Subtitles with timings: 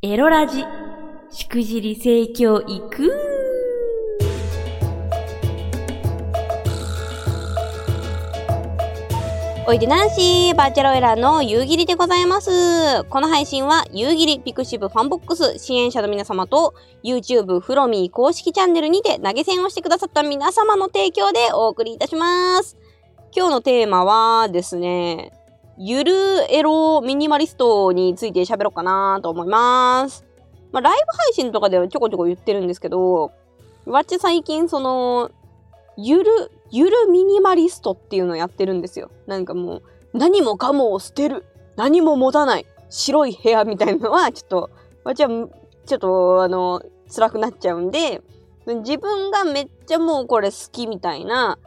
[0.00, 0.64] エロラジ、
[1.32, 3.12] しくじり盛況いく
[9.66, 13.02] おいでナンシー、バーチャロエラーの夕霧でございます。
[13.10, 22.76] この配信は夕霧ピクシブファンボックス支援者の皆様と YouTube フロミー公式チャンネルにて投げ銭をしてくださった皆様の提供でお送りいたします。
[23.34, 25.32] 今日のテーマはですね、
[25.80, 26.12] ゆる
[26.52, 30.24] エロミニマリストについて喋ろうかなと思います。
[30.72, 33.30] まあ、ライブ配信とかではちょこちょこ言ってるんですけど、
[33.86, 35.30] わっち最近その、
[35.96, 39.10] ゆる、ゆるミニマリストっていうのをやってるんですよ。
[39.28, 39.82] なんかもう、
[40.18, 41.44] 何もかもを捨てる
[41.76, 44.70] 何も持たない白い部屋みたいなのは、ちょっと、
[45.04, 45.28] わっちは、
[45.86, 46.82] ちょっと、あの、
[47.14, 48.20] 辛くなっちゃうんで、
[48.66, 51.58] 自分がめっちゃもうこれ好きみたいな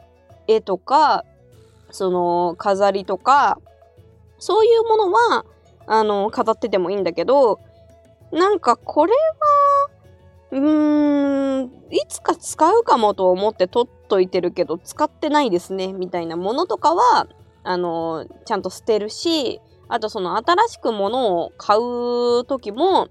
[0.46, 1.24] 絵とか、
[1.90, 3.58] その、飾りとか、
[4.42, 5.44] そういうものは、
[5.86, 7.60] あの、飾っててもいいんだけど、
[8.32, 9.90] なんかこれは、
[10.50, 17.28] うーん、いつか使うかもと思って取っといてるけど、使ってないですね、みたいなものとかは、
[17.62, 23.06] あの、ちゃんと捨てるし、あとその新しく物を買う時も、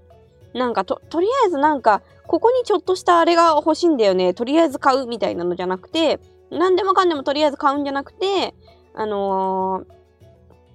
[0.52, 8.54] なんかと、とりあえずなんか、ここにちょっとしたあれが欲しいんだよね、とりあえず買うみたいなのじゃなくて、何でもかんでもとりあえず買うんじゃなくて、
[8.92, 10.01] あのー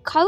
[0.07, 0.27] 買う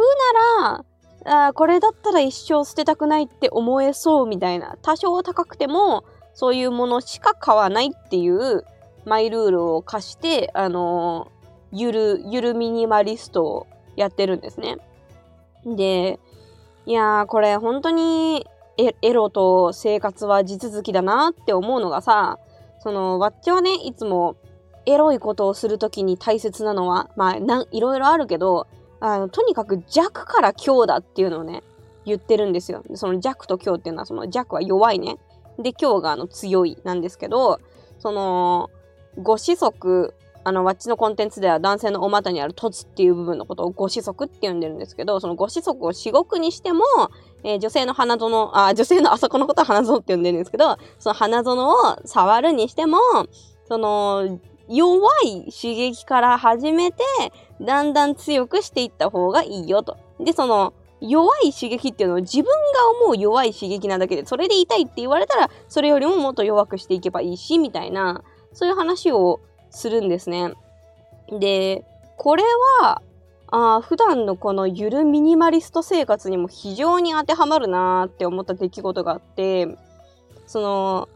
[0.61, 0.83] な
[1.25, 8.65] ら、あこれだったら一生捨てたくないって思えそうみたいな、多少高くても、そういうものしか買わないっていう
[9.05, 11.39] マイルールを課して、あのー
[11.71, 14.77] ゆる、ゆるミニマリストをやってるんですね。
[15.65, 16.19] で、
[16.85, 22.39] いやー、これ本当にエロと生活は地続きだなって思うのがさ、
[22.79, 24.35] その、わっちはね、いつも
[24.85, 27.35] エロいことをするときに大切なのは、まあ、
[27.71, 28.67] いろいろあるけど、
[28.99, 31.63] あの、とにかく弱から強だっていうのをね、
[32.05, 32.83] 言ってるんですよ。
[32.95, 35.17] その弱と強っていうのは、その弱は弱いね。
[35.57, 37.59] で、強があの強いなんですけど、
[37.99, 38.69] その、
[39.21, 46.83] ご子息、あの、わっちのコンテンツでは男性のお股にある凸っていう部分のことをご子息って呼んでるんですけど、そのご子息を至極にしても、
[47.43, 52.97] えー女性の花園、あ、女性のあそこのことは花園って呼んでるんですけど、その花園を触るにしても、
[53.67, 57.03] その、弱い刺激から始めて、
[57.59, 59.97] だんだん強くしていった方がいいよと。
[60.19, 62.51] で、その、弱い刺激っていうのは自分が
[63.03, 69.39] 思う弱い刺激なだけで、それで痛いって言われたら、それよりももっと弱くしていけばいいし、みたいな、そういう話を
[69.71, 70.53] するんですね。
[71.31, 71.83] で、
[72.17, 72.43] これ
[72.81, 73.01] は、
[73.51, 79.67] あ普段のこのゆるミニマリスト生活にも非常に当てはまるなーって思った出来事があって、
[80.45, 81.09] その、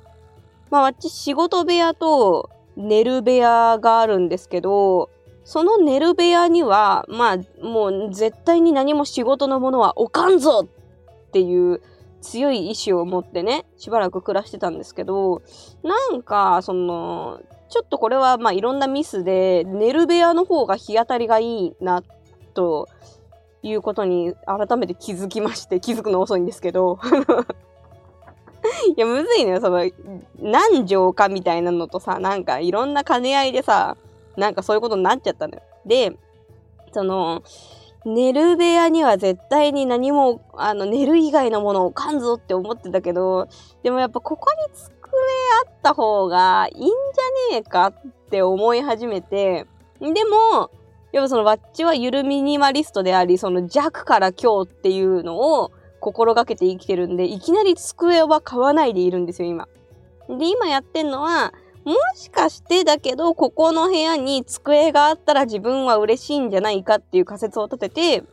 [0.72, 5.10] まあ、わっち仕事部屋と寝る部屋があるんですけど、
[5.44, 11.82] その寝る部屋には、まあ、もう絶対に何も仕事のものは置かんぞっていう
[12.22, 15.42] 強い意志を持ってね、しばらく暮らしてたんですけど、
[15.84, 22.04] なんか、その、ちょっとこれはまあいろんなミスで、寝る部屋の方が日当たりがいいな、
[22.54, 22.88] と
[23.62, 27.00] いうことに改めて気づきまして、気づくの遅いんですけど。
[28.96, 29.90] いや、むずいのよ、その、
[30.40, 33.97] 何畳かみたいなのとさ、なんかいろんな兼ね合いでさ、
[34.38, 35.62] なんかそういうことになっちゃったのよ。
[35.85, 36.18] で、
[36.91, 37.44] その、
[38.06, 43.47] 寝る部屋には絶対に何も、あの、寝る以外のものを置かんぞって思ってたけど、
[43.81, 44.91] でもやっぱここに机
[45.66, 49.66] あった方がいいんじゃねえかって思い始めて、
[50.00, 50.69] でも、
[51.13, 55.72] やっぱそのわっちはゆるミニマリストであり、その弱から強っていうのを
[56.03, 59.69] 心がけて生きてるんで、いきなり机は買わないでいるんですよ、今。
[60.28, 61.53] で、今やってんのは、
[61.86, 68.24] もしかしてだけど、ここの部屋に机があったら自分は嬉しいんじゃないかっていう仮説を立てて、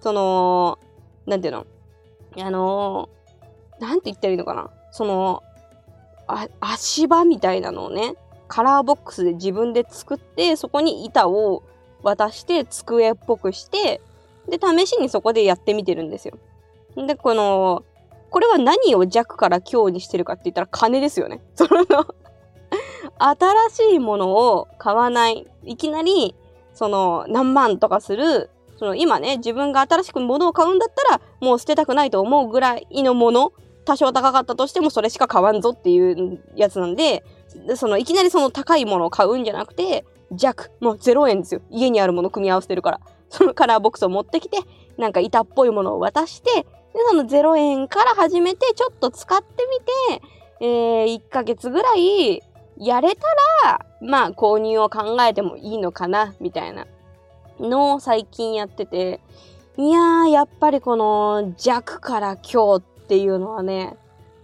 [0.00, 0.78] その、
[1.26, 1.66] なんていうの？
[2.38, 3.08] あの
[3.78, 4.70] なんて言ったらいいのかな？
[4.90, 5.42] その、
[6.26, 8.14] あ足場みたいなのをね、
[8.48, 11.62] カラーボックスで自分で作って、そこに板を
[12.02, 14.00] 渡して、机っぽくして、
[14.48, 16.38] で、試しにそこでやってみてるんですよ。
[16.96, 17.84] で、この、
[18.30, 21.40] これは何を弱から強にしてるかって言ったら金ですよね。
[21.54, 21.84] その、
[23.18, 25.46] 新しいものを買わない。
[25.64, 26.34] いきなり、
[26.74, 33.52] その、何万とかする、その、今ね、自分が新しく物を買うんだったら、もう捨てたくないと思うぐらいのもの、
[33.84, 37.24] 多少高かったとしてもそれしか買わんぞっていうやつなんで、
[37.74, 41.60] その、いきなりその高いものを買うんじゃなくて、弱、もう0円ですよ。
[41.70, 43.00] 家にあるもの組み合わせてるから。
[43.28, 44.58] そのカラーボックスを持ってきて、
[44.96, 49.46] なんか板っぽいものを渡して、で、その0円から始めて、ちょっと使って
[50.10, 50.26] みて、
[50.60, 52.42] えー、1ヶ月ぐらい
[52.76, 53.22] やれた
[53.64, 56.86] ら、まあ購入を考えてもいいのかな、みたいな
[57.58, 59.20] のを最近やってて、
[59.76, 63.96] いやー、やっぱりこの弱から強っていうのはね、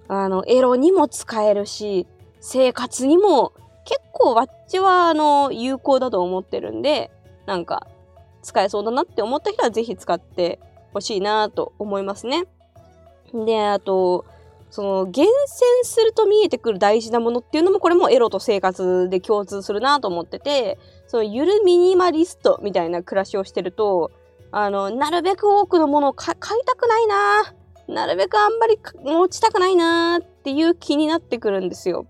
[0.09, 2.07] あの、エロにも使えるし、
[2.41, 3.53] 生活にも
[3.85, 7.11] 結構わっちはあの、有効だと思ってるんで、
[7.47, 7.87] なんか、
[8.43, 10.61] 使えそうだなって思った人はぜひ使って
[10.97, 12.45] ほしいなと思いますね。
[13.33, 14.25] で、あと、
[14.71, 24.11] その厳選すると見えてくる大事なものっていうのもこれもエロと生活で共通するなと思っててそのゆるミニマリストみたいな暮らしをしてると
[24.51, 27.55] あのなるべく多くのものを買いたくないな
[27.89, 32.07] なるべくあんまり持ちたくないなっていう気になってくるんですよ。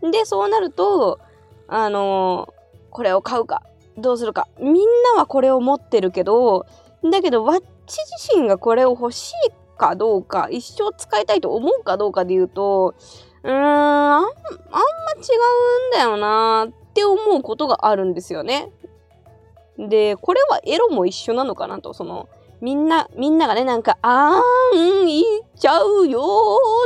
[0.00, 1.18] でそうなると
[1.66, 2.54] あの
[2.90, 3.64] これを買うか
[3.98, 4.74] どうするかみん
[5.14, 6.64] なはこれを持ってるけど
[7.04, 12.94] だけどわっち自身がこれを欲しいかどうか、一生使いたいと思うかどうかで言うと、
[13.44, 14.30] うーん、あん、あんま違
[15.86, 18.72] うんだよなって思うことがあるんですよね。
[19.78, 22.28] で、これはエロも一緒なのかなと、その、
[22.60, 25.22] みんな、みんながね、なんか、あーん、言っ
[25.56, 26.20] ちゃうよ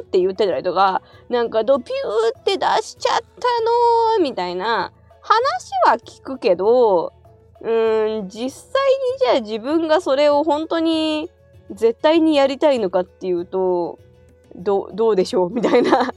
[0.01, 1.01] ーって言ってたりとか、
[1.31, 4.93] なんかドピューって出しちゃったのーみたいな
[5.23, 7.15] 話は聞くけど、
[7.63, 8.83] うーん、実際
[9.13, 11.31] にじゃあ自分がそれを本当に
[11.71, 13.99] 絶対にやりたいのかっていうと、
[14.55, 16.13] どどうでしょうみたいな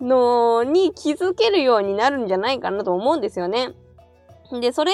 [0.00, 3.72] のに気づけるようになるんじゃないかなと思うんですよね。
[4.60, 4.92] で、それ、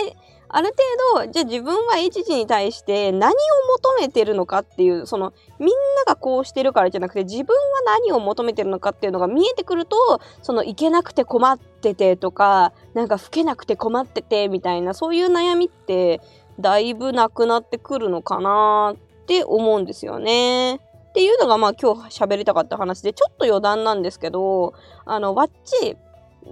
[0.57, 0.69] ある
[1.13, 3.35] 程度、じゃあ自分は H 時に対して何を
[3.77, 5.75] 求めてるのかっていう、その、みんな
[6.07, 9.97] がこうしてるからじゃなくて、自分は何を求めてるのかっていうのが見えてくると、
[10.43, 16.21] その、いけなくて困っててとか、なんか老けなくて困っててみたいな、そういう悩みって、
[16.61, 20.77] だいぶなくなってくるのかなって思うんですよね。
[20.77, 20.79] っ
[21.15, 24.75] ていうのがまあ今日喋りたかった話でちょっと余談なんですけど
[25.05, 25.97] あのわっち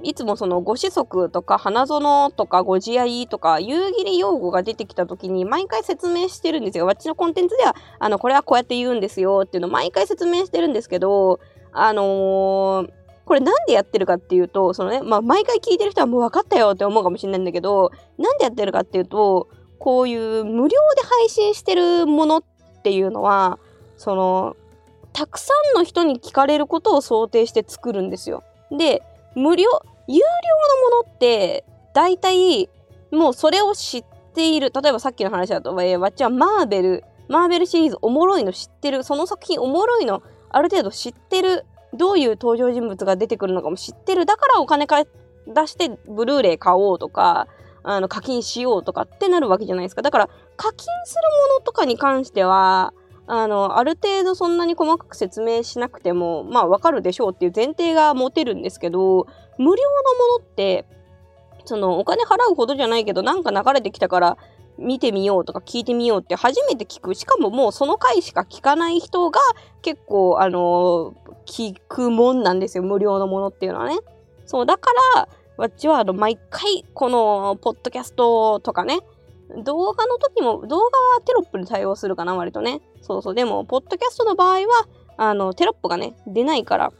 [0.02, 6.86] いつもそのご子息とか花園とかご自愛とか夕霧用語が出てきた時に毎回説明してるんですよ。
[6.86, 11.40] わっちのコンテンツではあのこれはこうやって言うんですよっていうのを毎回説明してるんですけど
[11.72, 12.90] あのー
[13.24, 19.48] これなんでやってるかっていうと、そのね、まあ、毎回聞いてる人はもう分かったよって思うかもしれないんだけど、なんでやってるかっていうと、
[19.78, 20.76] こういう無料で
[21.08, 22.44] 配信してるものっ
[22.82, 23.60] っていうのは
[23.96, 24.56] その
[25.12, 28.42] たくさんの人に聞かれることを想定して作るんですよ。
[28.76, 29.02] で
[29.34, 29.66] 無料
[30.08, 30.24] 有料
[30.90, 31.64] のものって
[31.94, 32.68] 大体
[33.10, 34.72] もうそれを知っている。
[34.74, 39.04] 例えばさっきの話だと、えー、わっちはマーベルマーベルシリーズおもろいの知ってる。
[39.04, 41.64] その作品おもろいのある程度知ってる。
[41.94, 44.24] どういう登場人物が出てくるのかも知ってる。
[44.26, 47.48] だからお金か出してブルーレイ買おうとか
[47.82, 50.02] あの課金しようとかってなるわけじゃないですか。
[50.02, 52.94] だから課金するものとかに関しては、
[53.26, 59.26] あの、ある程度そんなに細かく説明しなくても、まあわかるでしょうっていう前提が持てるんですけど、
[59.58, 59.74] 無料のも
[60.38, 60.86] のって、
[61.64, 64.38] そのお金払うほどじゃないけど、なんか流れてきたから
[64.78, 67.14] 見てみようとか聞いてみようって初めて聞く。
[67.14, 69.40] しかももうその回しか聞かない人が
[69.82, 71.14] 結構、あの
[71.46, 72.84] 聞くもんなんですよ。
[72.84, 73.98] 無料のものっていうのはね。
[74.46, 79.00] そう、だから、わっちはあの毎回このポッドキャストとかね、
[79.58, 82.80] 動画の時も、動画はテロップに対応するかな、割とね。
[83.00, 83.34] そうそう。
[83.34, 86.92] でも、ポッドキャストの場合は、あの、テロップがね、出ないから、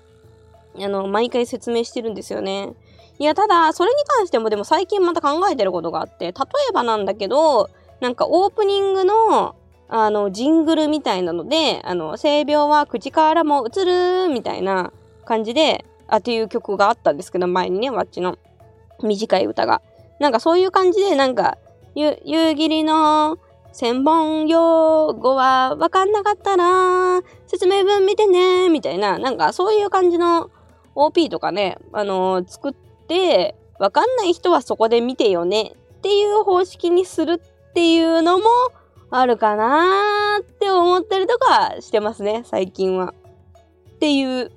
[0.78, 2.75] あの、毎回説明してるんですよね。
[3.19, 7.70] いや、ただ、それに関してもでも最近また考えてることがあって、例えばなんだけど、
[8.00, 9.55] なんかオープニングの、
[9.88, 14.93] あの、ジングルみたいなので、あの、性病は口からも映るみたいな
[15.25, 18.38] 感じで、あ、っていう曲があったんですけど、前にね、わっちの。
[19.03, 19.82] 短い歌が。
[20.19, 21.58] なんかそういう感じで、なんか、
[21.94, 23.39] ゆ、夕霧の
[23.72, 30.51] 千本用語はわかんなかったら、説明文見てね、みたいな、なんかそういう感じの
[30.94, 35.72] OP とかね、あのー、作って、わかんない人はそこで見てよね。
[35.94, 38.44] っていう方式にするっていうのも
[39.11, 43.15] あるかなーって思ったりとかしてますね、最近は。
[43.94, 44.51] っていう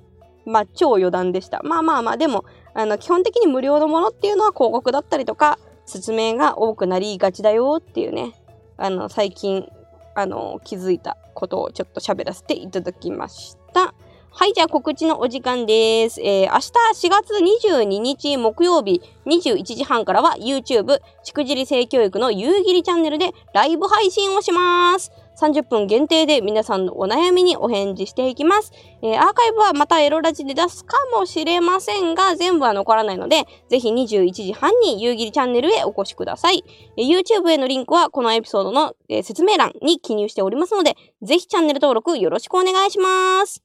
[0.46, 1.60] まあ、超余談でした。
[1.64, 8.34] まあまあまあ、でも、あの、基本的に無料のものっていうのは広告だったりとか、説明が多くなりがちだよっていうね、
[8.76, 9.68] あの、最近、
[10.14, 13.94] あの、気づいたことをちょっと喋らせていただきました。
[14.38, 16.20] はい、じゃあ告知のお時間です。
[16.20, 25.10] えー、明日4月22日木曜日21時半からは YouTube しくじり性教育の夕霧チャンネルでライブ配信をします。
[25.36, 28.72] 30分限定で皆さんのお悩みにお返事していきます。
[29.02, 36.64] えー、アーカイブはまたエロラジで出すかもしれませんが、全部は残らないので、ぜひ21時半に夕霧チャンネルへお越しください。
[36.96, 43.62] えー、YouTube へのリンクはこのエピソードの、えー、説明欄に記入しておりますので、ぜひチャンネル登録よろしくお願いします。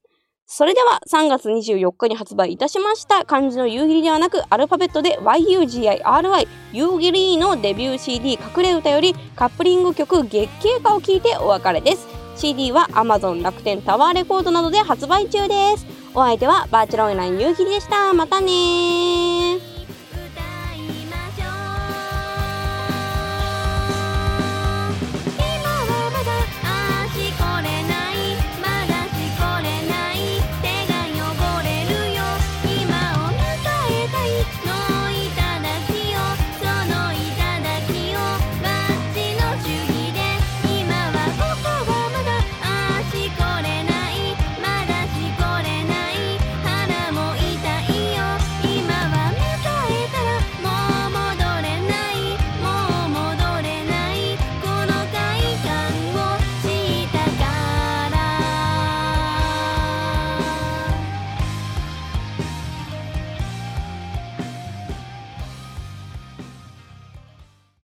[0.53, 12.05] それでは3月24日に発売いたしました漢字の夕霧ではなくアルファベットで YUGIRY 夕霧のデビュー CD 隠れ歌よりカップリング曲月経歌を聴いてお別れです
[12.35, 18.13] CD は Amazon 楽天タワーレコードなどで発売中ですお相手はバーチャルオンライン夕霧でした。
[18.13, 19.40] またねー。